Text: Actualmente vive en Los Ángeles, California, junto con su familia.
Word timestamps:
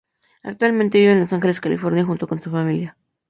Actualmente 0.41 0.97
vive 0.97 1.11
en 1.11 1.19
Los 1.19 1.31
Ángeles, 1.31 1.61
California, 1.61 2.03
junto 2.03 2.27
con 2.27 2.41
su 2.41 2.49
familia. 2.49 2.97